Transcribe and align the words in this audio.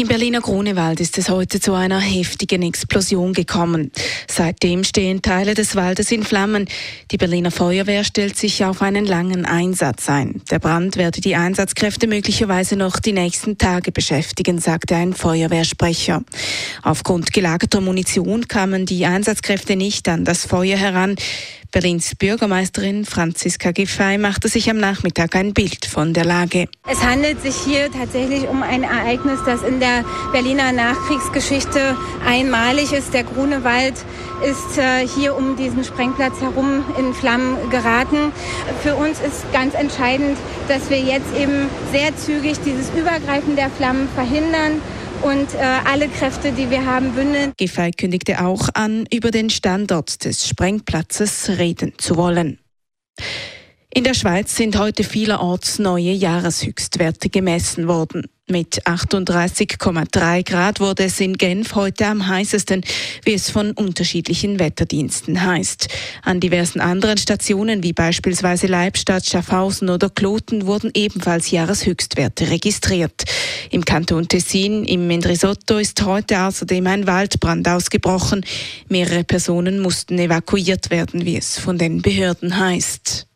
Im 0.00 0.06
Berliner 0.06 0.40
Grunewald 0.40 1.00
ist 1.00 1.18
es 1.18 1.28
heute 1.28 1.58
zu 1.58 1.74
einer 1.74 1.98
heftigen 1.98 2.62
Explosion 2.62 3.32
gekommen. 3.32 3.90
Seitdem 4.28 4.84
stehen 4.84 5.22
Teile 5.22 5.54
des 5.54 5.74
Waldes 5.74 6.12
in 6.12 6.22
Flammen. 6.22 6.68
Die 7.10 7.16
Berliner 7.16 7.50
Feuerwehr 7.50 8.04
stellt 8.04 8.36
sich 8.36 8.64
auf 8.64 8.80
einen 8.80 9.06
langen 9.06 9.44
Einsatz 9.44 10.08
ein. 10.08 10.40
Der 10.52 10.60
Brand 10.60 10.98
werde 10.98 11.20
die 11.20 11.34
Einsatzkräfte 11.34 12.06
möglicherweise 12.06 12.76
noch 12.76 13.00
die 13.00 13.12
nächsten 13.12 13.58
Tage 13.58 13.90
beschäftigen, 13.90 14.60
sagte 14.60 14.94
ein 14.94 15.14
Feuerwehrsprecher. 15.14 16.22
Aufgrund 16.84 17.32
gelagerter 17.32 17.80
Munition 17.80 18.46
kamen 18.46 18.86
die 18.86 19.04
Einsatzkräfte 19.04 19.74
nicht 19.74 20.08
an 20.08 20.24
das 20.24 20.46
Feuer 20.46 20.76
heran. 20.76 21.16
Berlins 21.70 22.14
Bürgermeisterin 22.14 23.04
Franziska 23.04 23.72
Giffey 23.72 24.16
machte 24.16 24.48
sich 24.48 24.70
am 24.70 24.78
Nachmittag 24.78 25.36
ein 25.36 25.52
Bild 25.52 25.84
von 25.84 26.14
der 26.14 26.24
Lage. 26.24 26.66
Es 26.90 27.02
handelt 27.02 27.42
sich 27.42 27.54
hier 27.56 27.92
tatsächlich 27.92 28.48
um 28.48 28.62
ein 28.62 28.84
Ereignis, 28.84 29.40
das 29.44 29.62
in 29.62 29.78
der 29.78 30.04
Berliner 30.32 30.72
Nachkriegsgeschichte 30.72 31.94
einmalig 32.26 32.92
ist. 32.92 33.12
Der 33.12 33.24
Grunewald 33.24 33.94
ist 34.42 34.78
äh, 34.78 35.06
hier 35.06 35.36
um 35.36 35.56
diesen 35.56 35.84
Sprengplatz 35.84 36.40
herum 36.40 36.84
in 36.98 37.12
Flammen 37.12 37.56
geraten. 37.70 38.32
Für 38.82 38.94
uns 38.94 39.20
ist 39.20 39.52
ganz 39.52 39.74
entscheidend, 39.74 40.38
dass 40.68 40.88
wir 40.88 40.98
jetzt 40.98 41.36
eben 41.38 41.68
sehr 41.92 42.16
zügig 42.16 42.58
dieses 42.64 42.90
Übergreifen 42.90 43.56
der 43.56 43.68
Flammen 43.70 44.08
verhindern 44.14 44.80
und 45.22 45.54
äh, 45.54 45.58
alle 45.84 46.08
Kräfte, 46.08 46.52
die 46.52 46.70
wir 46.70 46.84
haben, 46.84 47.12
bündeln. 47.12 47.52
Giffey 47.56 47.90
kündigte 47.90 48.44
auch 48.44 48.68
an, 48.74 49.06
über 49.12 49.30
den 49.30 49.50
Standort 49.50 50.24
des 50.24 50.48
Sprengplatzes 50.48 51.50
reden 51.58 51.92
zu 51.98 52.16
wollen. 52.16 52.58
In 53.98 54.04
der 54.04 54.14
Schweiz 54.14 54.54
sind 54.54 54.78
heute 54.78 55.02
vielerorts 55.02 55.80
neue 55.80 56.12
Jahreshöchstwerte 56.12 57.30
gemessen 57.30 57.88
worden. 57.88 58.28
Mit 58.48 58.86
38,3 58.86 60.48
Grad 60.48 60.78
wurde 60.78 61.02
es 61.02 61.18
in 61.18 61.36
Genf 61.36 61.74
heute 61.74 62.06
am 62.06 62.28
heißesten, 62.28 62.84
wie 63.24 63.34
es 63.34 63.50
von 63.50 63.72
unterschiedlichen 63.72 64.60
Wetterdiensten 64.60 65.42
heißt. 65.42 65.88
An 66.22 66.38
diversen 66.38 66.80
anderen 66.80 67.18
Stationen 67.18 67.82
wie 67.82 67.92
beispielsweise 67.92 68.68
Leibstadt, 68.68 69.26
Schaffhausen 69.26 69.90
oder 69.90 70.10
Kloten 70.10 70.66
wurden 70.66 70.92
ebenfalls 70.94 71.50
Jahreshöchstwerte 71.50 72.50
registriert. 72.50 73.24
Im 73.70 73.84
Kanton 73.84 74.28
Tessin, 74.28 74.84
im 74.84 75.08
Mendrisotto, 75.08 75.76
ist 75.76 76.00
heute 76.04 76.40
außerdem 76.42 76.86
ein 76.86 77.06
Waldbrand 77.08 77.66
ausgebrochen. 77.68 78.46
Mehrere 78.88 79.24
Personen 79.24 79.80
mussten 79.80 80.20
evakuiert 80.20 80.90
werden, 80.90 81.24
wie 81.26 81.36
es 81.36 81.58
von 81.58 81.76
den 81.76 82.00
Behörden 82.00 82.60
heißt. 82.60 83.27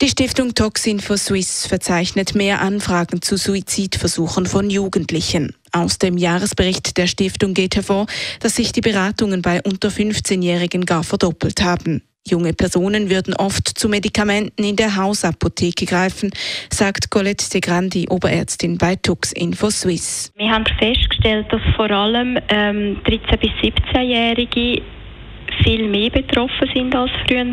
Die 0.00 0.08
Stiftung 0.08 0.54
Toxin 0.54 1.00
for 1.00 1.16
Swiss 1.16 1.66
verzeichnet 1.66 2.36
mehr 2.36 2.60
Anfragen 2.60 3.20
zu 3.20 3.36
Suizidversuchen 3.36 4.46
von 4.46 4.70
Jugendlichen. 4.70 5.56
Aus 5.72 5.98
dem 5.98 6.16
Jahresbericht 6.16 6.96
der 6.96 7.08
Stiftung 7.08 7.52
geht 7.52 7.74
hervor, 7.74 8.06
dass 8.38 8.54
sich 8.54 8.70
die 8.70 8.80
Beratungen 8.80 9.42
bei 9.42 9.60
unter 9.60 9.88
15-Jährigen 9.88 10.86
gar 10.86 11.02
verdoppelt 11.02 11.62
haben. 11.62 12.02
Junge 12.28 12.52
Personen 12.52 13.10
würden 13.10 13.34
oft 13.34 13.66
zu 13.66 13.88
Medikamenten 13.88 14.62
in 14.62 14.76
der 14.76 14.94
Hausapotheke 14.94 15.84
greifen, 15.84 16.30
sagt 16.70 17.10
Colette 17.10 17.50
de 17.50 17.60
Grandi, 17.60 18.06
Oberärztin 18.08 18.78
bei 18.78 18.94
Tux 18.94 19.32
Info 19.32 19.68
Swiss. 19.68 20.30
Wir 20.36 20.50
haben 20.50 20.64
festgestellt, 20.78 21.46
dass 21.50 21.62
vor 21.74 21.90
allem 21.90 22.38
ähm, 22.50 23.00
13- 23.04 23.36
bis 23.38 23.50
17-Jährige 23.62 24.80
viel 25.62 25.88
mehr 25.88 26.10
betroffen 26.10 26.68
sind 26.74 26.94
als 26.94 27.10
früher 27.26 27.44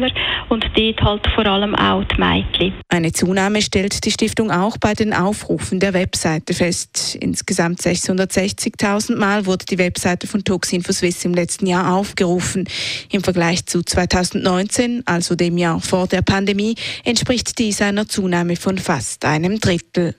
und 0.49 0.65
dort 0.75 1.01
halt 1.01 1.27
vor 1.33 1.45
allem 1.45 1.75
auch 1.75 2.03
die 2.03 2.19
Mädchen. 2.19 2.73
Eine 2.89 3.11
Zunahme 3.11 3.61
stellt 3.61 4.05
die 4.05 4.11
Stiftung 4.11 4.51
auch 4.51 4.77
bei 4.77 4.93
den 4.93 5.13
Aufrufen 5.13 5.79
der 5.79 5.93
Webseite 5.93 6.53
fest. 6.53 7.17
Insgesamt 7.19 7.81
660.000 7.81 9.15
Mal 9.15 9.45
wurde 9.45 9.65
die 9.65 9.77
Webseite 9.77 10.27
von 10.27 10.43
Toxin 10.43 10.81
for 10.81 10.93
Swiss 10.93 11.25
im 11.25 11.33
letzten 11.33 11.67
Jahr 11.67 11.95
aufgerufen. 11.95 12.67
Im 13.11 13.23
Vergleich 13.23 13.65
zu 13.65 13.83
2019, 13.83 15.03
also 15.05 15.35
dem 15.35 15.57
Jahr 15.57 15.79
vor 15.81 16.07
der 16.07 16.21
Pandemie, 16.21 16.75
entspricht 17.03 17.57
dies 17.59 17.81
einer 17.81 18.07
Zunahme 18.07 18.55
von 18.55 18.77
fast 18.77 19.25
einem 19.25 19.59
Drittel. 19.59 20.15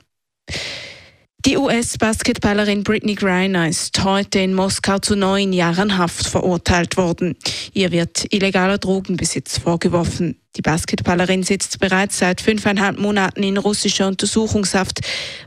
Die 1.47 1.57
US-Basketballerin 1.57 2.83
Britney 2.83 3.15
Griner 3.15 3.69
ist 3.69 4.03
heute 4.03 4.41
in 4.41 4.53
Moskau 4.53 4.99
zu 4.99 5.15
neun 5.15 5.53
Jahren 5.53 5.97
Haft 5.97 6.27
verurteilt 6.27 6.97
worden. 6.97 7.37
Ihr 7.73 7.93
wird 7.93 8.27
illegaler 8.35 8.79
Drogenbesitz 8.79 9.59
vorgeworfen. 9.59 10.41
Die 10.57 10.63
Basketballerin 10.63 11.45
sitzt 11.45 11.79
bereits 11.79 12.19
seit 12.19 12.41
fünfeinhalb 12.41 12.99
Monaten 12.99 13.45
in 13.45 13.59
russischer 13.59 14.09
Untersuchungshaft. 14.09 14.99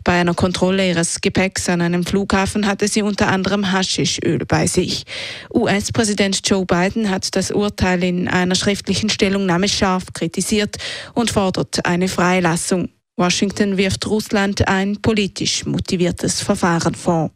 Bei 0.05 0.21
einer 0.21 0.33
Kontrolle 0.33 0.87
ihres 0.87 1.19
Gepäcks 1.19 1.67
an 1.67 1.81
einem 1.81 2.05
Flughafen 2.05 2.65
hatte 2.65 2.87
sie 2.87 3.01
unter 3.01 3.27
anderem 3.27 3.73
Haschischöl 3.73 4.45
bei 4.45 4.67
sich. 4.67 5.03
US-Präsident 5.53 6.39
Joe 6.47 6.65
Biden 6.65 7.09
hat 7.09 7.35
das 7.35 7.51
Urteil 7.51 8.05
in 8.05 8.29
einer 8.29 8.55
schriftlichen 8.55 9.09
Stellungnahme 9.09 9.67
scharf 9.67 10.05
kritisiert 10.13 10.77
und 11.13 11.29
fordert 11.29 11.85
eine 11.85 12.07
Freilassung. 12.07 12.87
Washington 13.19 13.75
wirft 13.75 14.07
Russland 14.07 14.65
ein 14.69 14.95
politisch 15.01 15.65
motiviertes 15.65 16.41
Verfahren 16.41 16.95
vor. 16.95 17.31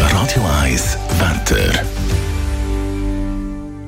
Radio 0.00 0.42
1 0.62 0.98
Wetter. 1.20 1.95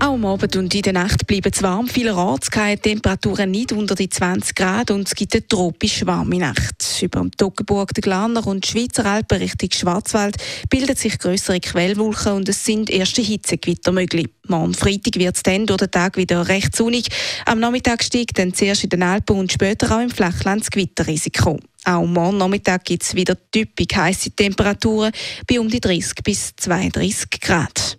Auch 0.09 0.15
am 0.15 0.25
Abend 0.25 0.57
und 0.57 0.75
in 0.75 0.81
der 0.81 0.95
Nacht 0.95 1.27
bleiben 1.27 1.53
es 1.53 1.63
warm. 1.63 1.87
Vielerorts 1.87 2.51
gehen 2.51 2.81
Temperaturen 2.81 3.51
nicht 3.51 3.73
unter 3.73 3.95
die 3.95 4.09
20 4.09 4.57
Grad 4.57 4.91
und 4.91 5.07
es 5.07 5.15
gibt 5.15 5.35
eine 5.35 5.47
tropisch 5.47 6.07
warme 6.07 6.39
Nacht. 6.39 7.03
Über 7.03 7.21
dem 7.21 7.31
Toggenburg, 7.31 7.93
der 7.93 8.01
Glaner 8.01 8.47
und 8.47 8.67
Schweizer 8.67 9.05
Alpen 9.05 9.37
Richtung 9.37 9.69
Schwarzwald 9.71 10.37
bilden 10.71 10.97
sich 10.97 11.19
größere 11.19 11.61
Quellwolken 11.61 12.33
und 12.33 12.49
es 12.49 12.65
sind 12.65 12.89
erste 12.89 13.21
Hitzegewitter 13.21 13.93
möglich. 13.93 14.31
Morgen 14.47 14.73
Freitag 14.73 15.17
wird 15.17 15.37
es 15.37 15.43
dann 15.43 15.67
durch 15.67 15.81
den 15.81 15.91
Tag 15.91 16.17
wieder 16.17 16.49
recht 16.49 16.75
sonnig. 16.75 17.09
Am 17.45 17.61
Nachmittag 17.61 18.03
steigt 18.03 18.39
dann 18.39 18.55
zuerst 18.55 18.85
in 18.85 18.91
den 18.91 19.03
Alpen 19.03 19.37
und 19.37 19.53
später 19.53 19.95
auch 19.95 20.01
im 20.01 20.11
Flachland 20.11 20.63
das 20.63 20.71
Gewitterrisiko. 20.71 21.61
Auch 21.85 22.07
morgen 22.07 22.39
Nachmittag 22.39 22.87
gibt 22.87 23.03
es 23.03 23.15
wieder 23.15 23.37
typisch 23.51 23.95
heiße 23.95 24.31
Temperaturen 24.31 25.13
bei 25.47 25.61
um 25.61 25.69
die 25.69 25.81
30 25.81 26.15
bis 26.25 26.57
32 26.57 27.29
Grad. 27.43 27.99